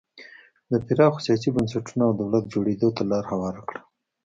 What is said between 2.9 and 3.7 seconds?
ته لار هواره